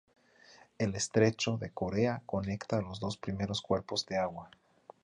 El 0.79 0.95
estrecho 0.95 1.57
de 1.57 1.69
Corea 1.69 2.23
conecta 2.25 2.81
los 2.81 2.99
dos 2.99 3.17
primeros 3.17 3.61
cuerpos 3.61 4.03
de 4.07 4.17
agua. 4.17 4.49